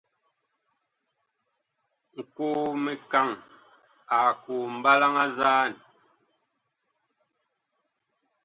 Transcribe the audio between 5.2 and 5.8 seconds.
a nzaan.